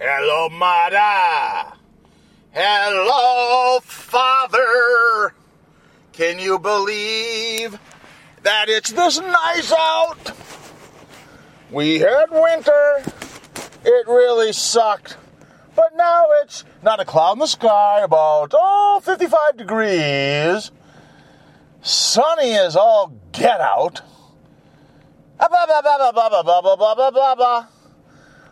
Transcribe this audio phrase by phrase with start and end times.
[0.00, 1.72] Hello, Mother.
[2.52, 5.34] Hello, Father.
[6.12, 7.76] Can you believe
[8.44, 10.30] that it's this nice out?
[11.72, 13.02] We had winter.
[13.84, 15.16] It really sucked.
[15.74, 20.70] But now it's not a cloud in the sky, about, oh, 55 degrees.
[21.82, 24.00] Sunny as all get out.
[25.38, 27.66] Blah, blah, blah, blah, blah, blah, blah, blah, blah, blah, blah.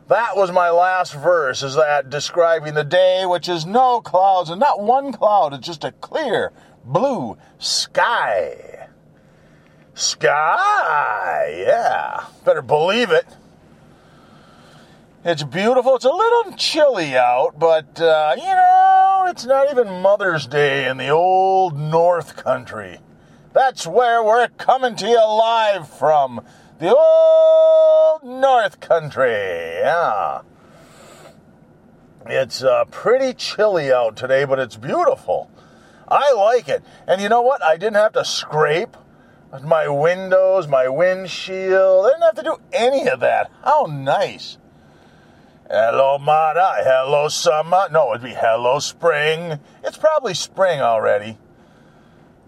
[0.08, 4.60] That was my last verse, is that describing the day, which is no clouds and
[4.60, 5.52] not one cloud.
[5.52, 6.52] It's just a clear
[6.84, 8.88] blue sky.
[9.94, 12.26] Sky, yeah.
[12.44, 13.26] Better believe it.
[15.24, 15.96] It's beautiful.
[15.96, 20.98] It's a little chilly out, but, uh, you know, it's not even Mother's Day in
[20.98, 23.00] the old North Country.
[23.52, 26.42] That's where we're coming to you live from.
[26.78, 30.42] The old North Country, yeah.
[32.26, 35.50] It's uh, pretty chilly out today, but it's beautiful.
[36.06, 36.84] I like it.
[37.06, 37.62] And you know what?
[37.62, 38.94] I didn't have to scrape
[39.64, 42.06] my windows, my windshield.
[42.06, 43.50] I didn't have to do any of that.
[43.64, 44.58] How nice.
[45.70, 46.84] Hello, Muddah.
[46.84, 47.88] Hello, summer.
[47.90, 49.60] No, it'd be hello, spring.
[49.82, 51.38] It's probably spring already.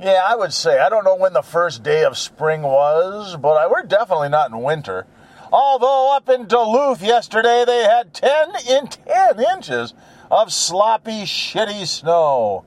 [0.01, 0.79] Yeah, I would say.
[0.79, 4.51] I don't know when the first day of spring was, but I, we're definitely not
[4.51, 5.07] in winter.
[5.53, 9.95] Although up in Duluth yesterday they had 10 in 10 inches
[10.31, 12.65] of sloppy, shitty snow.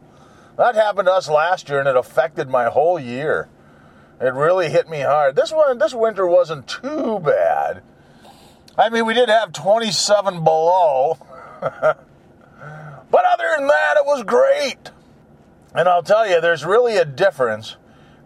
[0.57, 3.47] That happened to us last year and it affected my whole year.
[4.19, 5.35] It really hit me hard.
[5.35, 7.81] This one this winter wasn't too bad.
[8.77, 11.17] I mean, we did have 27 below.
[11.61, 11.95] but
[13.13, 14.91] other than that, it was great.
[15.73, 17.77] And I'll tell you, there's really a difference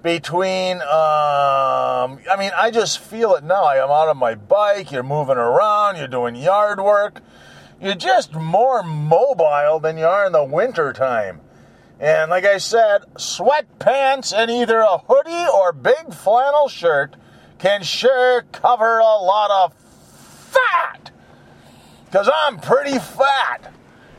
[0.02, 3.64] between, um, I mean, I just feel it now.
[3.64, 7.22] I am out on my bike, you're moving around, you're doing yard work.
[7.82, 11.42] You're just more mobile than you are in the winter time.
[12.00, 17.16] And like I said, sweatpants and either a hoodie or big flannel shirt
[17.58, 21.12] can sure cover a lot of fat.
[22.06, 23.74] Because I'm pretty fat.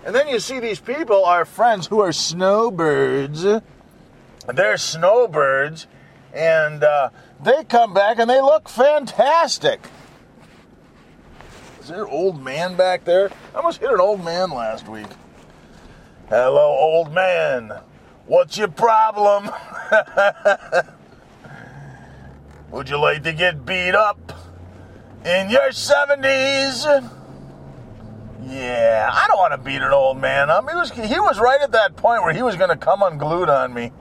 [0.07, 3.43] And then you see these people, our friends who are snowbirds.
[3.43, 5.89] They're snowbirds,
[6.33, 7.09] and uh,
[7.43, 9.81] they come back and they look fantastic.
[11.81, 13.33] Is there an old man back there?
[13.53, 15.09] I almost hit an old man last week.
[16.29, 17.73] Hello, old man.
[18.27, 19.51] What's your problem?
[22.71, 24.33] Would you like to get beat up
[25.25, 27.16] in your 70s?
[28.45, 30.69] Yeah, I don't want to beat an old man up.
[30.69, 33.49] He was he was right at that point where he was going to come unglued
[33.49, 33.93] on me.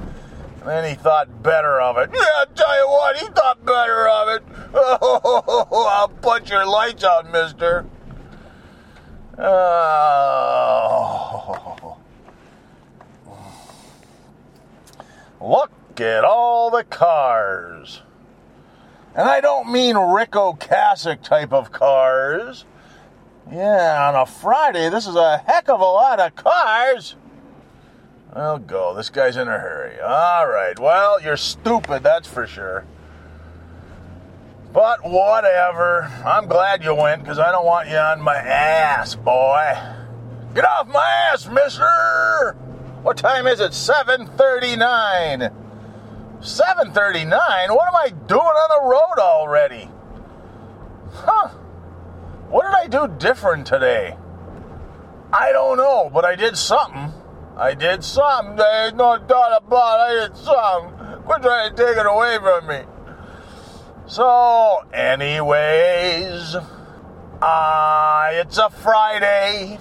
[0.62, 2.10] And then he thought better of it.
[2.14, 4.44] Yeah, I'll tell you what, he thought better of it.
[4.74, 7.86] Oh, I'll put your lights out, mister.
[9.38, 10.66] Oh.
[15.40, 18.02] Look at all the cars.
[19.14, 22.66] And I don't mean Ric Ocasek type of cars.
[23.52, 27.16] Yeah, on a Friday, this is a heck of a lot of cars.
[28.36, 28.94] Well, go.
[28.96, 30.02] This guy's in a hurry.
[30.02, 30.78] All right.
[30.78, 32.86] Well, you're stupid, that's for sure.
[34.74, 36.12] But whatever.
[36.26, 39.74] I'm glad you went because I don't want you on my ass, boy.
[40.54, 42.58] Get off my ass, mister!
[43.04, 43.72] What time is it?
[43.72, 45.54] 7.39.
[46.40, 47.76] 7.39?
[47.76, 49.90] What am I doing on the road already?
[51.14, 51.50] Huh.
[52.50, 54.16] What did I do different today?
[55.34, 57.12] I don't know, but I did something.
[57.58, 58.56] I did something.
[58.56, 60.04] There's no doubt about it.
[60.04, 61.24] I did something.
[61.24, 62.82] Quit trying to take it away from me.
[64.08, 66.56] So, anyways,
[67.42, 69.80] uh, it's a Friday.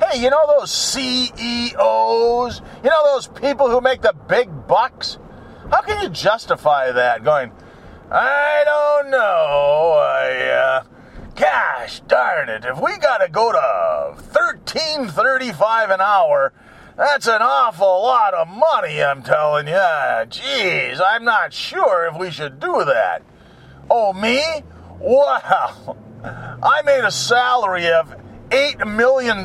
[0.00, 2.62] Hey, you know those CEOs?
[2.82, 5.18] You know those people who make the big bucks?
[5.70, 7.22] How can you justify that?
[7.22, 7.52] Going,
[8.10, 9.92] I don't know.
[9.98, 10.71] I, uh,
[11.36, 16.52] gosh darn it, if we gotta go to thirteen thirty-five an hour,
[16.96, 19.72] that's an awful lot of money, I'm telling you.
[19.74, 23.22] Jeez, I'm not sure if we should do that.
[23.90, 24.42] Oh, me?
[25.00, 25.96] Wow.
[26.24, 28.14] I made a salary of
[28.50, 29.38] $8 million,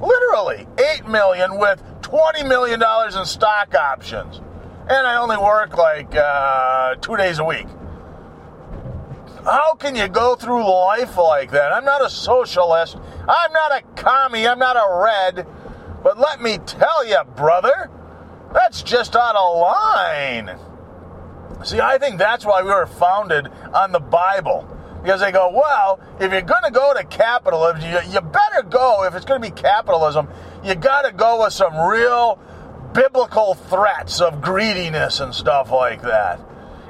[0.00, 2.82] literally 8 million with $20 million
[3.16, 4.40] in stock options.
[4.88, 7.66] And I only work like uh, two days a week.
[9.44, 11.72] How can you go through life like that?
[11.72, 12.96] I'm not a socialist.
[12.96, 14.46] I'm not a commie.
[14.46, 15.46] I'm not a red.
[16.02, 17.90] But let me tell you, brother,
[18.52, 20.58] that's just out of line.
[21.64, 24.76] See, I think that's why we were founded on the Bible.
[25.02, 29.04] Because they go, well, if you're going to go to capitalism, you, you better go,
[29.04, 30.28] if it's going to be capitalism,
[30.62, 32.38] you got to go with some real
[32.92, 36.40] biblical threats of greediness and stuff like that.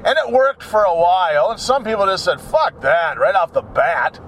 [0.03, 3.53] And it worked for a while, and some people just said, fuck that, right off
[3.53, 4.19] the bat.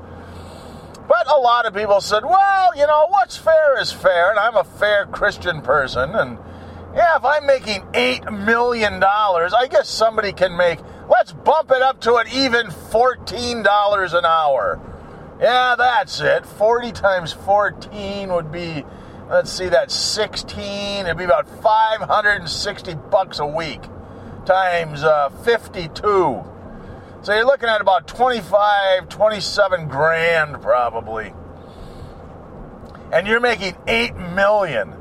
[1.08, 4.56] But a lot of people said, well, you know, what's fair is fair, and I'm
[4.56, 6.38] a fair Christian person, and
[6.96, 10.80] yeah, if I'm making $8 million, I guess somebody can make,
[11.10, 14.80] let's bump it up to an even $14 an hour.
[15.42, 16.46] Yeah, that's it.
[16.46, 18.86] 40 times 14 would be,
[19.28, 21.08] let's see, that's 16.
[21.08, 23.82] It'd be about 560 bucks a week
[24.46, 26.44] times uh, 52.
[27.24, 31.34] So you're looking at about 25, 27 grand probably.
[33.12, 34.94] And you're making 8 million.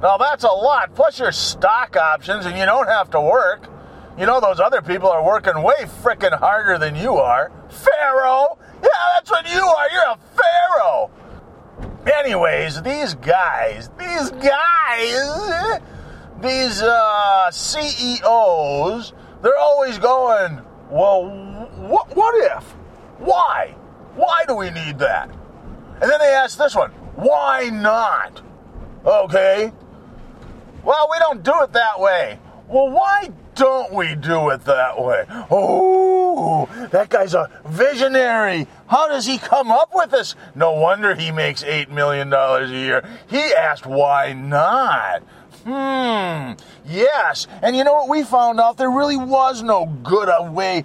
[0.00, 0.94] Now that's a lot.
[0.94, 3.68] Plus your stock options, and you don't have to work.
[4.18, 7.52] You know those other people are working way freaking harder than you are.
[7.70, 8.58] Pharaoh.
[8.82, 9.90] Yeah, that's what you are.
[9.90, 11.10] You're a pharaoh.
[12.20, 15.80] Anyways, these guys, these guys,
[16.42, 19.12] these uh, CEOs,
[19.42, 20.60] they're always going,
[20.90, 21.28] well,
[21.76, 22.64] what, what if?
[23.18, 23.74] Why?
[24.14, 25.30] Why do we need that?
[26.00, 28.42] And then they ask this one, why not?
[29.04, 29.72] Okay,
[30.84, 32.38] well, we don't do it that way.
[32.68, 35.24] Well, why don't we do it that way?
[35.50, 38.66] Oh, that guy's a visionary.
[38.88, 40.34] How does he come up with this?
[40.54, 43.08] No wonder he makes $8 million a year.
[43.28, 45.22] He asked why not.
[45.64, 46.52] Hmm,
[46.86, 47.46] yes.
[47.62, 48.08] And you know what?
[48.08, 50.84] We found out there really was no good way.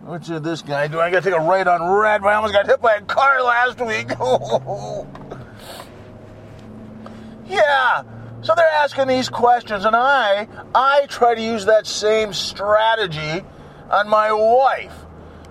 [0.00, 1.02] What's this guy doing?
[1.02, 2.22] I gotta take a right on red.
[2.22, 4.10] I almost got hit by a car last week.
[7.46, 8.02] yeah.
[8.42, 13.42] So they're asking these questions, and I, I try to use that same strategy
[13.90, 14.94] on my wife.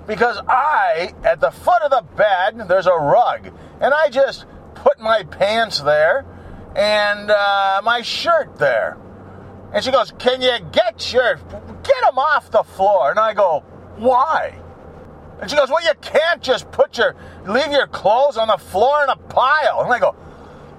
[0.06, 3.50] Because I, at the foot of the bed, there's a rug,
[3.82, 6.26] and I just put my pants there
[6.76, 8.98] and uh, my shirt there.
[9.74, 13.10] And she goes, Can you get your, get them off the floor?
[13.10, 13.64] And I go,
[13.98, 14.60] Why?
[15.42, 17.16] And she goes, Well, you can't just put your,
[17.46, 19.82] leave your clothes on the floor in a pile.
[19.82, 20.12] And I go,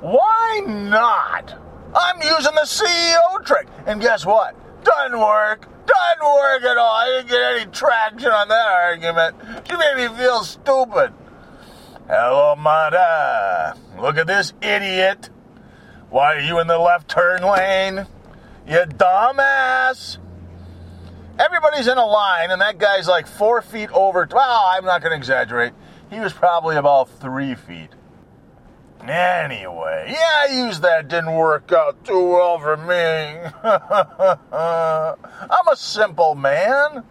[0.00, 1.58] Why not?
[1.94, 3.68] I'm using the CEO trick.
[3.86, 4.56] And guess what?
[4.84, 5.68] Doesn't work.
[5.86, 6.96] Doesn't work at all.
[6.96, 9.36] I didn't get any traction on that argument.
[9.68, 11.12] She made me feel stupid.
[12.06, 13.78] Hello, Muddah.
[13.98, 15.30] Look at this idiot.
[16.10, 18.06] Why are you in the left turn lane?
[18.66, 20.18] You dumbass.
[21.38, 24.28] Everybody's in a line, and that guy's like four feet over.
[24.30, 25.72] Well, I'm not going to exaggerate.
[26.10, 27.90] He was probably about three feet.
[29.00, 31.08] Anyway, yeah, I used that.
[31.08, 32.84] Didn't work out too well for me.
[35.52, 37.04] I'm a simple man.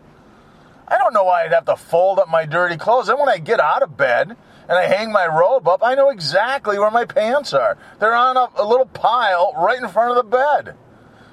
[0.88, 3.08] I don't know why I'd have to fold up my dirty clothes.
[3.08, 4.36] Then when I get out of bed
[4.70, 7.78] and I hang my robe up, I know exactly where my pants are.
[8.00, 10.76] They're on a, a little pile right in front of the bed.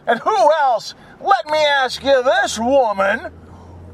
[0.06, 0.94] And who else?
[1.20, 3.30] Let me ask you this, woman.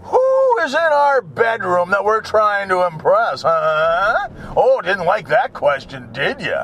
[0.03, 4.29] Who is in our bedroom that we're trying to impress, huh?
[4.57, 6.55] Oh, didn't like that question, did you?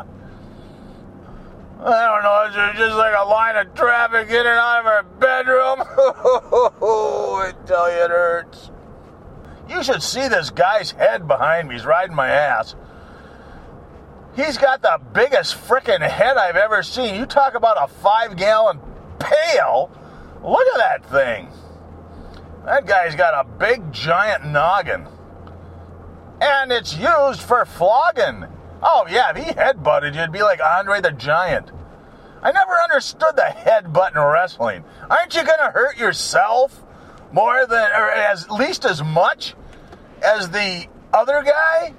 [1.85, 5.03] I don't know, it's just like a line of traffic in and out of our
[5.03, 5.81] bedroom.
[7.43, 8.71] I tell you, it hurts.
[9.73, 11.75] You should see this guy's head behind me.
[11.75, 12.75] He's riding my ass.
[14.37, 17.15] He's got the biggest freaking head I've ever seen.
[17.15, 18.81] You talk about a five gallon
[19.19, 19.91] pail.
[20.43, 21.49] Look at that thing.
[22.65, 25.07] That guy's got a big giant noggin.
[26.41, 28.47] And it's used for flogging.
[28.83, 31.71] Oh, yeah, if he headbutted you, it'd be like Andre the Giant.
[32.43, 34.85] I never understood the headbutt in wrestling.
[35.09, 36.85] Aren't you going to hurt yourself
[37.33, 39.55] more than, or as least as much
[40.23, 41.95] as the other guy?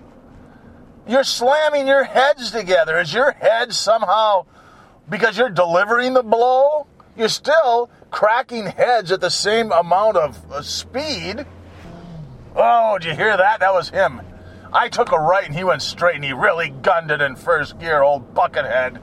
[1.08, 3.00] You're slamming your heads together.
[3.00, 4.46] Is your head somehow,
[5.10, 6.88] because you're delivering the blow,
[7.18, 11.46] you're still cracking heads at the same amount of uh, speed.
[12.56, 13.60] Oh, did you hear that?
[13.60, 14.22] That was him.
[14.72, 17.80] I took a right and he went straight and he really gunned it in first
[17.80, 19.00] gear, old buckethead.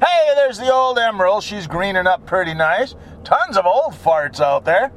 [0.00, 1.42] Hey, there's the old Emerald.
[1.42, 2.94] She's greening up pretty nice.
[3.24, 4.92] Tons of old farts out there.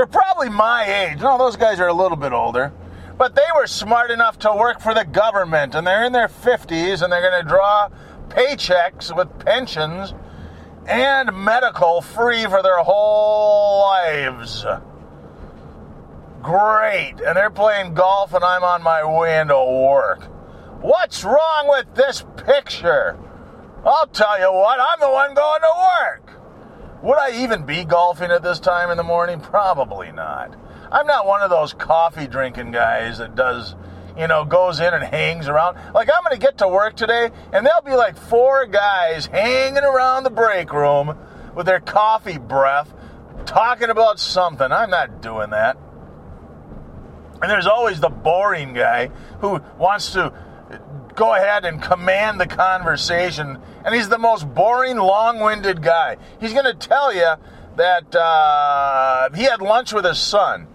[0.00, 1.20] They're probably my age.
[1.20, 2.72] No, those guys are a little bit older.
[3.18, 7.02] But they were smart enough to work for the government and they're in their 50s
[7.02, 7.90] and they're going to draw
[8.28, 10.14] paychecks with pensions
[10.86, 14.64] and medical free for their whole lives.
[16.40, 17.16] Great.
[17.20, 20.24] And they're playing golf, and I'm on my way into work.
[20.80, 23.18] What's wrong with this picture?
[23.84, 26.39] I'll tell you what, I'm the one going to work.
[27.02, 29.40] Would I even be golfing at this time in the morning?
[29.40, 30.54] Probably not.
[30.92, 33.74] I'm not one of those coffee drinking guys that does,
[34.18, 35.78] you know, goes in and hangs around.
[35.94, 39.82] Like I'm going to get to work today, and there'll be like four guys hanging
[39.82, 41.16] around the break room
[41.54, 42.92] with their coffee breath,
[43.46, 44.70] talking about something.
[44.70, 45.78] I'm not doing that.
[47.40, 49.06] And there's always the boring guy
[49.40, 50.34] who wants to
[51.20, 53.58] go ahead and command the conversation.
[53.84, 56.16] And he's the most boring, long winded guy.
[56.40, 57.34] He's going to tell you
[57.76, 60.66] that uh, he had lunch with his son.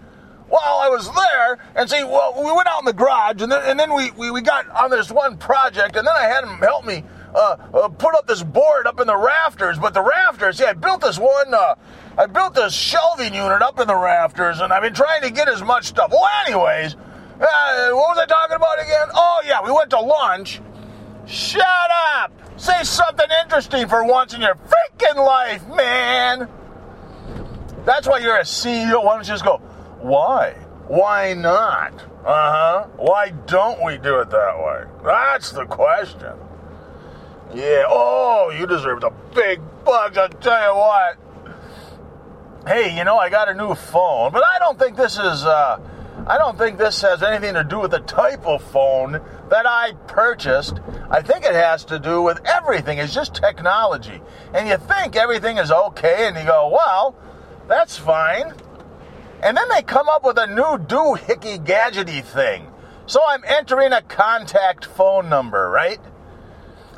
[0.48, 3.60] Well, I was there, and see, well, we went out in the garage, and then,
[3.64, 6.58] and then we, we, we got on this one project, and then I had him
[6.58, 7.02] help me
[7.34, 9.80] uh, uh, put up this board up in the rafters.
[9.80, 11.74] But the rafters, yeah, I built this one, uh,
[12.16, 15.48] I built this shelving unit up in the rafters, and I've been trying to get
[15.48, 16.12] as much stuff.
[16.12, 16.94] Well, anyways,
[17.38, 19.08] what was I talking about again?
[19.14, 20.60] Oh, yeah, we went to lunch.
[21.26, 21.64] Shut
[22.14, 22.32] up!
[22.58, 26.48] Say something interesting for once in your freaking life, man!
[27.84, 29.04] That's why you're a CEO.
[29.04, 29.58] Why don't you just go,
[30.00, 30.52] why?
[30.88, 31.94] Why not?
[32.24, 32.86] Uh huh.
[32.96, 34.84] Why don't we do it that way?
[35.04, 36.32] That's the question.
[37.54, 37.84] Yeah.
[37.88, 40.16] Oh, you deserve the big bucks.
[40.16, 41.18] I'll tell you what.
[42.66, 45.44] Hey, you know I got a new phone, but I don't think this is.
[45.44, 45.78] Uh,
[46.28, 49.12] I don't think this has anything to do with the type of phone
[49.48, 50.80] that I purchased.
[51.08, 52.98] I think it has to do with everything.
[52.98, 54.20] It's just technology,
[54.52, 57.14] and you think everything is okay, and you go, well,
[57.68, 58.54] that's fine.
[59.40, 62.66] And then they come up with a new doohickey gadgety thing.
[63.06, 66.00] So I'm entering a contact phone number, right?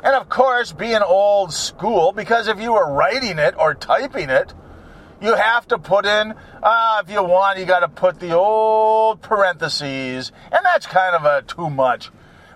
[0.03, 4.55] And of course, being old school, because if you were writing it or typing it,
[5.21, 6.33] you have to put in,
[6.63, 11.25] uh, if you want, you got to put the old parentheses, and that's kind of
[11.25, 12.09] a too much.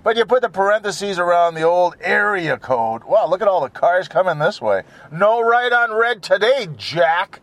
[0.04, 3.04] But you put the parentheses around the old area code.
[3.06, 4.84] Wow, look at all the cars coming this way.
[5.12, 7.40] No right on red today, Jack.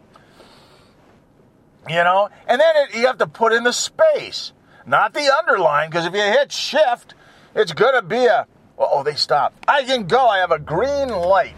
[1.89, 4.53] You know, and then it, you have to put in the space,
[4.87, 7.15] not the underline, because if you hit shift,
[7.55, 8.47] it's going to be a,
[8.79, 9.65] oh, they stopped.
[9.67, 11.57] I can go, I have a green light.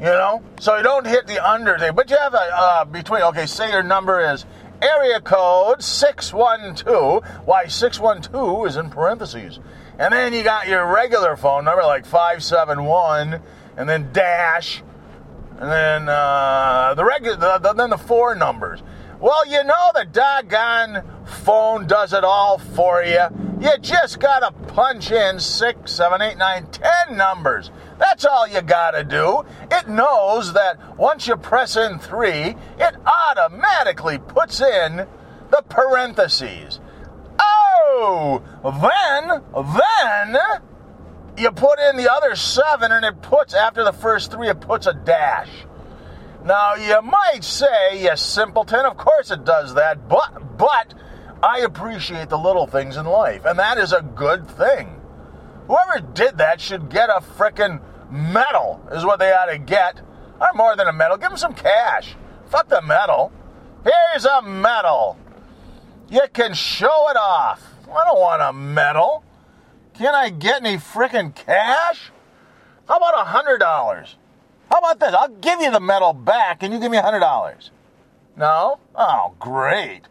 [0.00, 3.22] You know, so you don't hit the under thing, but you have a uh, between.
[3.22, 4.44] Okay, say your number is
[4.82, 7.22] area code six one two.
[7.44, 9.60] Why six one two is in parentheses,
[9.98, 13.40] and then you got your regular phone number like five seven one,
[13.76, 14.82] and then dash,
[15.60, 18.82] and then uh, the regular, the, the, then the four numbers.
[19.20, 23.26] Well, you know the doggone phone does it all for you.
[23.60, 27.70] You just gotta punch in six, seven, eight, nine, ten numbers.
[27.98, 29.44] That's all you gotta do.
[29.70, 35.06] It knows that once you press in three, it automatically puts in
[35.50, 36.80] the parentheses.
[37.38, 39.42] Oh, then,
[39.78, 40.36] then
[41.36, 44.86] you put in the other seven, and it puts after the first three, it puts
[44.86, 45.50] a dash.
[46.44, 50.92] Now you might say, "Yes, simpleton." Of course it does that, but but
[51.42, 55.00] I appreciate the little things in life, and that is a good thing.
[55.66, 57.80] Whoever did that should get a frickin'
[58.10, 60.00] medal, is what they ought to get.
[60.40, 62.16] Or more than a medal, give them some cash.
[62.46, 63.32] Fuck the medal.
[63.82, 65.18] Here's a medal.
[66.08, 67.62] You can show it off.
[67.82, 69.24] I don't want a medal.
[69.94, 72.10] Can I get any frickin' cash?
[72.88, 74.16] How about a hundred dollars?
[74.70, 75.14] How about this?
[75.14, 77.70] I'll give you the medal back and you give me a hundred dollars.
[78.36, 78.78] No?
[78.94, 80.02] Oh, great.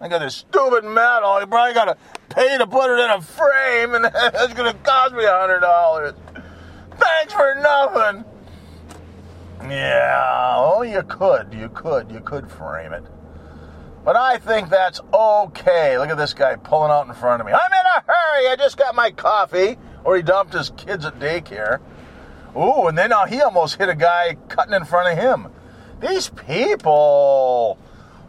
[0.00, 1.40] I got this stupid medal.
[1.40, 1.96] You probably got to
[2.28, 5.60] pay to put it in a frame, and that's going to cost me a hundred
[5.60, 6.14] dollars.
[6.98, 8.24] Thanks for nothing.
[9.70, 13.04] Yeah, oh, you could, you could, you could frame it.
[14.04, 15.98] But I think that's okay.
[15.98, 17.54] Look at this guy pulling out in front of me.
[17.54, 18.48] I'm in a hurry.
[18.48, 19.78] I just got my coffee.
[20.04, 21.80] Or he dumped his kids at daycare.
[22.54, 25.50] Ooh, and then uh, he almost hit a guy cutting in front of him.
[26.00, 27.78] These people,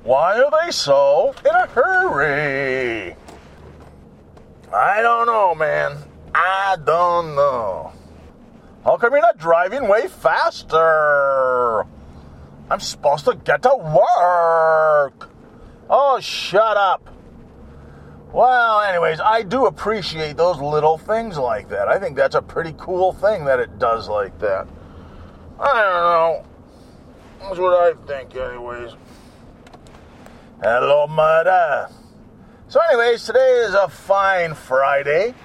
[0.05, 3.15] why are they so in a hurry?
[4.71, 5.97] I don't know, man.
[6.33, 7.91] I don't know.
[8.83, 11.85] How come you're not driving way faster?
[12.69, 15.29] I'm supposed to get to work.
[15.89, 17.09] Oh, shut up.
[18.31, 21.87] Well, anyways, I do appreciate those little things like that.
[21.87, 24.67] I think that's a pretty cool thing that it does like that.
[25.59, 26.45] I don't know.
[27.39, 28.91] That's what I think, anyways.
[30.67, 31.89] Hello, mother.
[32.69, 35.35] So, anyways, today is a fine Friday.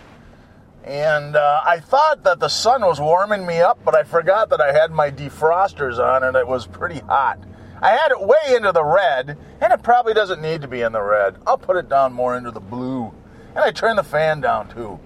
[0.82, 4.62] And uh, I thought that the sun was warming me up, but I forgot that
[4.62, 7.38] I had my defrosters on and it was pretty hot.
[7.82, 10.92] I had it way into the red, and it probably doesn't need to be in
[10.92, 11.36] the red.
[11.46, 13.12] I'll put it down more into the blue.
[13.54, 14.98] And I turn the fan down too.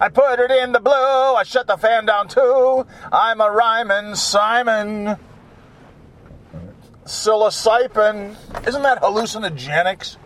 [0.00, 2.86] I put it in the blue, I shut the fan down too.
[3.10, 5.18] I'm a rhyming Simon.
[7.04, 8.36] Psilocybin.
[8.66, 10.16] Isn't that hallucinogenics?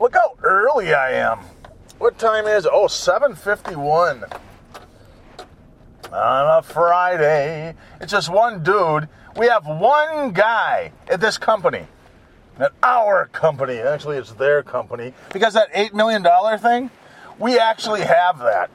[0.00, 1.40] Look how early I am.
[1.98, 2.70] What time is it?
[2.72, 4.24] Oh, 751
[6.12, 7.74] on a Friday.
[8.00, 9.08] It's just one dude.
[9.36, 11.86] We have one guy at this company.
[12.58, 13.78] At our company.
[13.78, 15.12] Actually, it's their company.
[15.32, 16.24] Because that $8 million
[16.58, 16.90] thing,
[17.38, 18.70] we actually have that.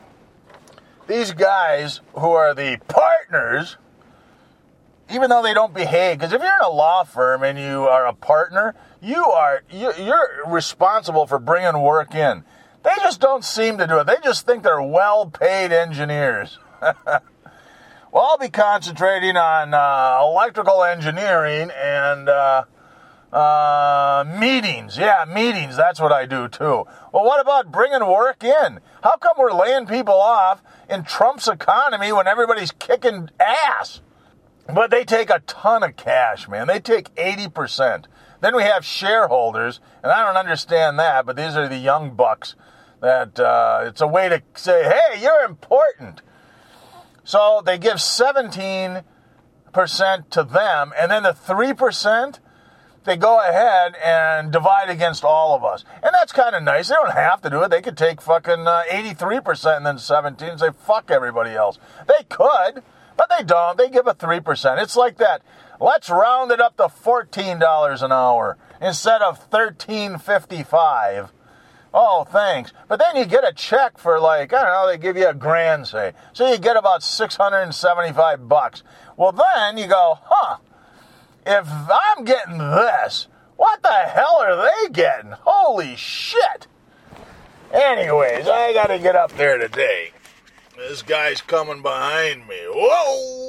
[1.07, 3.77] These guys who are the partners,
[5.09, 8.05] even though they don't behave, because if you're in a law firm and you are
[8.05, 12.43] a partner, you are you, you're responsible for bringing work in.
[12.83, 14.07] They just don't seem to do it.
[14.07, 16.57] They just think they're well-paid engineers.
[16.81, 17.21] well,
[18.13, 22.63] I'll be concentrating on uh, electrical engineering and uh,
[23.31, 24.97] uh, meetings.
[24.97, 25.77] Yeah, meetings.
[25.77, 26.85] That's what I do too.
[27.13, 28.79] Well, what about bringing work in?
[29.03, 34.01] How come we're laying people off in Trump's economy when everybody's kicking ass?
[34.67, 36.67] But they take a ton of cash, man.
[36.67, 38.05] They take 80%.
[38.41, 42.55] Then we have shareholders, and I don't understand that, but these are the young bucks
[43.01, 46.21] that uh, it's a way to say, hey, you're important.
[47.23, 49.03] So they give 17%
[50.31, 52.39] to them, and then the 3%,
[53.03, 55.83] they go ahead and divide against all of us.
[56.03, 56.89] And that's kind of nice.
[56.89, 57.69] They don't have to do it.
[57.69, 61.79] They could take fucking uh, 83% and then 17 and say, fuck everybody else.
[62.07, 62.83] They could,
[63.21, 63.77] but they don't.
[63.77, 64.81] They give a 3%.
[64.81, 65.43] It's like that.
[65.79, 71.29] Let's round it up to $14 an hour instead of 13.55.
[71.93, 72.73] Oh, thanks.
[72.87, 75.35] But then you get a check for like, I don't know, they give you a
[75.35, 76.13] grand, say.
[76.33, 78.81] So you get about 675 bucks.
[79.15, 80.57] Well, then you go, huh,
[81.45, 85.33] if I'm getting this, what the hell are they getting?
[85.41, 86.65] Holy shit.
[87.71, 90.11] Anyways, I gotta get up there today.
[90.77, 92.57] This guy's coming behind me.
[92.69, 93.31] Whoa!